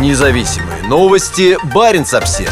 Независимые 0.00 0.82
новости. 0.88 1.56
Барин 1.72 2.02
обсерва 2.02 2.50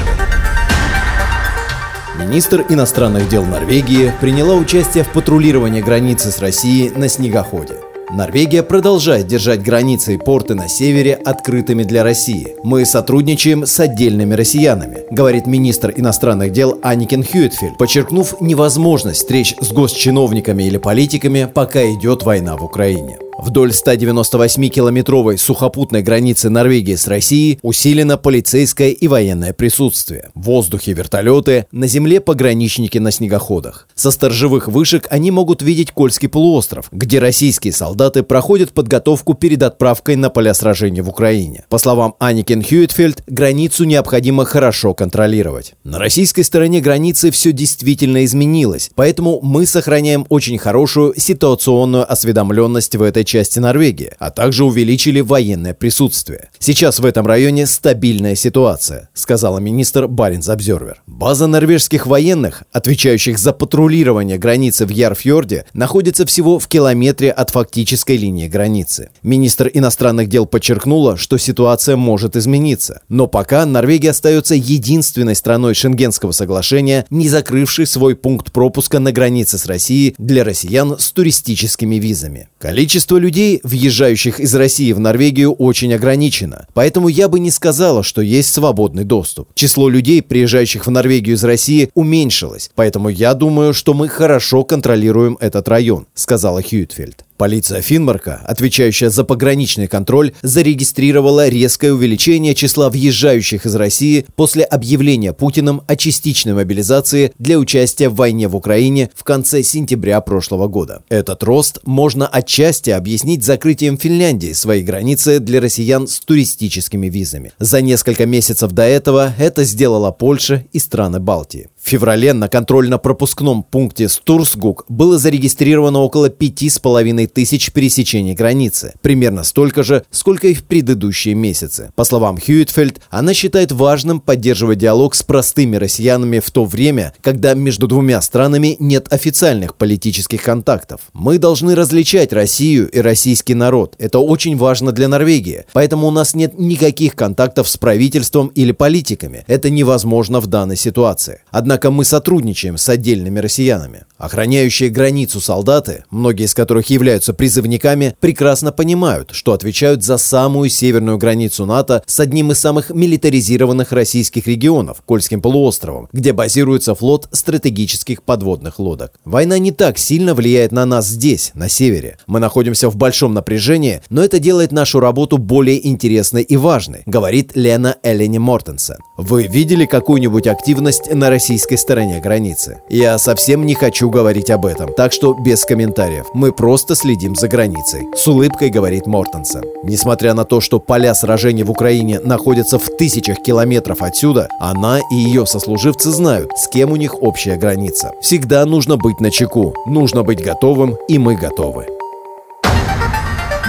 Министр 2.16 2.64
иностранных 2.68 3.28
дел 3.28 3.44
Норвегии 3.44 4.12
приняла 4.20 4.54
участие 4.54 5.02
в 5.02 5.08
патрулировании 5.08 5.80
границы 5.80 6.30
с 6.30 6.38
Россией 6.38 6.90
на 6.90 7.08
снегоходе. 7.08 7.74
Норвегия 8.12 8.62
продолжает 8.62 9.26
держать 9.26 9.60
границы 9.60 10.14
и 10.14 10.18
порты 10.18 10.54
на 10.54 10.68
севере 10.68 11.14
открытыми 11.14 11.82
для 11.82 12.04
России. 12.04 12.54
Мы 12.62 12.84
сотрудничаем 12.84 13.66
с 13.66 13.80
отдельными 13.80 14.34
россиянами, 14.34 14.98
говорит 15.10 15.46
министр 15.46 15.92
иностранных 15.96 16.52
дел 16.52 16.78
Аникин 16.82 17.24
Хьюитфельд, 17.24 17.76
подчеркнув 17.76 18.40
невозможность 18.40 19.18
встреч 19.18 19.56
с 19.60 19.72
госчиновниками 19.72 20.62
или 20.62 20.76
политиками, 20.76 21.50
пока 21.52 21.82
идет 21.82 22.22
война 22.22 22.56
в 22.56 22.62
Украине. 22.62 23.18
Вдоль 23.44 23.70
198-километровой 23.70 25.36
сухопутной 25.36 26.02
границы 26.02 26.48
Норвегии 26.48 26.94
с 26.94 27.08
Россией 27.08 27.58
усилено 27.62 28.16
полицейское 28.16 28.90
и 28.90 29.08
военное 29.08 29.52
присутствие. 29.52 30.30
В 30.36 30.42
воздухе 30.42 30.92
вертолеты, 30.92 31.66
на 31.72 31.88
земле 31.88 32.20
пограничники 32.20 32.98
на 32.98 33.10
снегоходах. 33.10 33.88
Со 33.96 34.12
сторожевых 34.12 34.68
вышек 34.68 35.08
они 35.10 35.32
могут 35.32 35.60
видеть 35.60 35.90
Кольский 35.90 36.28
полуостров, 36.28 36.86
где 36.92 37.18
российские 37.18 37.72
солдаты 37.72 38.22
проходят 38.22 38.70
подготовку 38.70 39.34
перед 39.34 39.64
отправкой 39.64 40.14
на 40.14 40.30
поля 40.30 40.54
сражения 40.54 41.02
в 41.02 41.08
Украине. 41.08 41.64
По 41.68 41.78
словам 41.78 42.14
Аникен 42.20 42.62
Хьюитфельд, 42.62 43.24
границу 43.26 43.82
необходимо 43.82 44.44
хорошо 44.44 44.94
контролировать. 44.94 45.74
На 45.82 45.98
российской 45.98 46.42
стороне 46.42 46.80
границы 46.80 47.32
все 47.32 47.50
действительно 47.50 48.24
изменилось, 48.24 48.92
поэтому 48.94 49.40
мы 49.42 49.66
сохраняем 49.66 50.26
очень 50.28 50.58
хорошую 50.58 51.14
ситуационную 51.16 52.10
осведомленность 52.10 52.94
в 52.94 53.02
этой 53.02 53.24
части 53.32 53.58
Норвегии, 53.58 54.12
а 54.18 54.30
также 54.30 54.62
увеличили 54.62 55.20
военное 55.20 55.72
присутствие. 55.72 56.50
Сейчас 56.58 56.98
в 56.98 57.06
этом 57.06 57.26
районе 57.26 57.66
стабильная 57.66 58.34
ситуация, 58.34 59.08
сказала 59.14 59.58
министр 59.58 60.06
Баринс 60.06 60.50
Обзервер. 60.50 61.02
База 61.06 61.46
норвежских 61.46 62.06
военных, 62.06 62.64
отвечающих 62.72 63.38
за 63.38 63.54
патрулирование 63.54 64.36
границы 64.36 64.84
в 64.84 64.90
Ярфьорде, 64.90 65.64
находится 65.72 66.26
всего 66.26 66.58
в 66.58 66.68
километре 66.68 67.30
от 67.30 67.48
фактической 67.48 68.18
линии 68.18 68.48
границы. 68.48 69.08
Министр 69.22 69.70
иностранных 69.72 70.28
дел 70.28 70.44
подчеркнула, 70.44 71.16
что 71.16 71.38
ситуация 71.38 71.96
может 71.96 72.36
измениться. 72.36 73.00
Но 73.08 73.28
пока 73.28 73.64
Норвегия 73.64 74.10
остается 74.10 74.54
единственной 74.54 75.34
страной 75.34 75.72
Шенгенского 75.72 76.32
соглашения, 76.32 77.06
не 77.08 77.30
закрывшей 77.30 77.86
свой 77.86 78.14
пункт 78.14 78.52
пропуска 78.52 78.98
на 78.98 79.10
границе 79.10 79.56
с 79.56 79.64
Россией 79.64 80.14
для 80.18 80.44
россиян 80.44 80.98
с 80.98 81.12
туристическими 81.12 81.96
визами. 81.96 82.48
Количество 82.58 83.11
Количество 83.12 83.26
людей, 83.26 83.60
въезжающих 83.62 84.40
из 84.40 84.54
России 84.54 84.90
в 84.92 84.98
Норвегию, 84.98 85.52
очень 85.52 85.92
ограничено. 85.92 86.66
Поэтому 86.72 87.08
я 87.08 87.28
бы 87.28 87.40
не 87.40 87.50
сказала, 87.50 88.02
что 88.02 88.22
есть 88.22 88.54
свободный 88.54 89.04
доступ. 89.04 89.48
Число 89.54 89.90
людей, 89.90 90.22
приезжающих 90.22 90.86
в 90.86 90.90
Норвегию 90.90 91.36
из 91.36 91.44
России, 91.44 91.90
уменьшилось. 91.92 92.70
Поэтому 92.74 93.10
я 93.10 93.34
думаю, 93.34 93.74
что 93.74 93.92
мы 93.92 94.08
хорошо 94.08 94.64
контролируем 94.64 95.36
этот 95.40 95.68
район, 95.68 96.06
сказала 96.14 96.62
Хьюитфельд. 96.62 97.26
Полиция 97.42 97.82
Финмарка, 97.82 98.40
отвечающая 98.44 99.10
за 99.10 99.24
пограничный 99.24 99.88
контроль, 99.88 100.30
зарегистрировала 100.42 101.48
резкое 101.48 101.92
увеличение 101.92 102.54
числа 102.54 102.88
въезжающих 102.88 103.66
из 103.66 103.74
России 103.74 104.24
после 104.36 104.62
объявления 104.62 105.32
Путиным 105.32 105.82
о 105.88 105.96
частичной 105.96 106.54
мобилизации 106.54 107.32
для 107.40 107.58
участия 107.58 108.08
в 108.10 108.14
войне 108.14 108.46
в 108.46 108.54
Украине 108.54 109.10
в 109.12 109.24
конце 109.24 109.64
сентября 109.64 110.20
прошлого 110.20 110.68
года. 110.68 111.02
Этот 111.08 111.42
рост 111.42 111.80
можно 111.82 112.28
отчасти 112.28 112.90
объяснить 112.90 113.42
закрытием 113.42 113.98
Финляндии 113.98 114.52
своей 114.52 114.84
границы 114.84 115.40
для 115.40 115.60
россиян 115.60 116.06
с 116.06 116.20
туристическими 116.20 117.08
визами. 117.08 117.50
За 117.58 117.80
несколько 117.80 118.24
месяцев 118.24 118.70
до 118.70 118.84
этого 118.84 119.34
это 119.36 119.64
сделала 119.64 120.12
Польша 120.12 120.64
и 120.72 120.78
страны 120.78 121.18
Балтии. 121.18 121.70
В 121.82 121.88
феврале 121.92 122.32
на 122.32 122.48
контрольно-пропускном 122.48 123.64
пункте 123.64 124.08
Стурсгук 124.08 124.84
было 124.88 125.18
зарегистрировано 125.18 125.98
около 125.98 126.30
пяти 126.30 126.70
с 126.70 126.78
половиной 126.78 127.26
тысяч 127.26 127.72
пересечений 127.72 128.34
границы, 128.34 128.94
примерно 129.02 129.42
столько 129.42 129.82
же, 129.82 130.04
сколько 130.12 130.46
и 130.46 130.54
в 130.54 130.62
предыдущие 130.62 131.34
месяцы. 131.34 131.90
По 131.96 132.04
словам 132.04 132.38
Хьюитфельд, 132.38 133.00
она 133.10 133.34
считает 133.34 133.72
важным 133.72 134.20
поддерживать 134.20 134.78
диалог 134.78 135.16
с 135.16 135.24
простыми 135.24 135.74
россиянами 135.74 136.38
в 136.38 136.50
то 136.52 136.64
время, 136.64 137.14
когда 137.20 137.54
между 137.54 137.88
двумя 137.88 138.22
странами 138.22 138.76
нет 138.78 139.12
официальных 139.12 139.74
политических 139.74 140.40
контактов. 140.40 141.00
Мы 141.12 141.38
должны 141.38 141.74
различать 141.74 142.32
Россию 142.32 142.88
и 142.90 143.00
российский 143.00 143.54
народ. 143.54 143.96
Это 143.98 144.20
очень 144.20 144.56
важно 144.56 144.92
для 144.92 145.08
Норвегии, 145.08 145.64
поэтому 145.72 146.06
у 146.06 146.12
нас 146.12 146.34
нет 146.34 146.58
никаких 146.58 147.16
контактов 147.16 147.68
с 147.68 147.76
правительством 147.76 148.48
или 148.54 148.70
политиками. 148.70 149.44
Это 149.48 149.68
невозможно 149.68 150.38
в 150.40 150.46
данной 150.46 150.76
ситуации. 150.76 151.40
Однако 151.50 151.71
Однако 151.72 151.90
мы 151.90 152.04
сотрудничаем 152.04 152.76
с 152.76 152.86
отдельными 152.86 153.38
россиянами. 153.38 154.04
Охраняющие 154.18 154.90
границу 154.90 155.40
солдаты, 155.40 156.04
многие 156.10 156.44
из 156.44 156.52
которых 156.54 156.90
являются 156.90 157.32
призывниками, 157.32 158.14
прекрасно 158.20 158.72
понимают, 158.72 159.30
что 159.32 159.54
отвечают 159.54 160.04
за 160.04 160.18
самую 160.18 160.68
северную 160.68 161.16
границу 161.16 161.64
НАТО 161.64 162.04
с 162.06 162.20
одним 162.20 162.52
из 162.52 162.58
самых 162.58 162.90
милитаризированных 162.90 163.90
российских 163.90 164.46
регионов– 164.46 164.98
Кольским 165.06 165.40
полуостровом, 165.40 166.10
где 166.12 166.34
базируется 166.34 166.94
флот 166.94 167.26
стратегических 167.32 168.22
подводных 168.22 168.78
лодок. 168.78 169.14
Война 169.24 169.58
не 169.58 169.72
так 169.72 169.96
сильно 169.96 170.34
влияет 170.34 170.72
на 170.72 170.84
нас 170.84 171.08
здесь, 171.08 171.52
на 171.54 171.70
севере. 171.70 172.18
Мы 172.26 172.38
находимся 172.38 172.90
в 172.90 172.96
большом 172.96 173.32
напряжении, 173.32 174.02
но 174.10 174.22
это 174.22 174.38
делает 174.38 174.72
нашу 174.72 175.00
работу 175.00 175.38
более 175.38 175.88
интересной 175.88 176.42
и 176.42 176.58
важной, 176.58 177.02
говорит 177.06 177.52
Лена 177.54 177.96
Эллени 178.02 178.36
Мортенсен. 178.36 178.98
Вы 179.16 179.46
видели 179.46 179.86
какую-нибудь 179.86 180.46
активность 180.46 181.12
на 181.12 181.30
российском 181.30 181.61
российской 181.62 181.76
стороне 181.76 182.20
границы. 182.20 182.80
Я 182.88 183.18
совсем 183.18 183.64
не 183.66 183.74
хочу 183.74 184.10
говорить 184.10 184.50
об 184.50 184.66
этом, 184.66 184.92
так 184.94 185.12
что 185.12 185.34
без 185.34 185.64
комментариев. 185.64 186.26
Мы 186.34 186.52
просто 186.52 186.96
следим 186.96 187.36
за 187.36 187.46
границей. 187.46 188.08
С 188.16 188.26
улыбкой 188.26 188.68
говорит 188.68 189.06
Мортенсен. 189.06 189.62
Несмотря 189.84 190.34
на 190.34 190.44
то, 190.44 190.60
что 190.60 190.80
поля 190.80 191.14
сражений 191.14 191.62
в 191.62 191.70
Украине 191.70 192.18
находятся 192.20 192.78
в 192.78 192.96
тысячах 192.96 193.42
километров 193.42 194.02
отсюда, 194.02 194.48
она 194.60 194.98
и 194.98 195.14
ее 195.14 195.46
сослуживцы 195.46 196.10
знают, 196.10 196.50
с 196.56 196.66
кем 196.68 196.90
у 196.90 196.96
них 196.96 197.22
общая 197.22 197.56
граница. 197.56 198.10
Всегда 198.20 198.64
нужно 198.66 198.96
быть 198.96 199.20
на 199.20 199.30
чеку, 199.30 199.74
нужно 199.86 200.24
быть 200.24 200.42
готовым, 200.42 200.96
и 201.08 201.18
мы 201.18 201.36
готовы. 201.36 201.86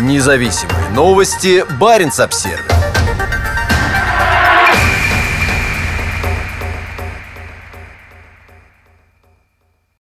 Независимые 0.02 0.90
новости. 0.96 1.64
Барин 1.80 2.12
обсервис 2.18 2.73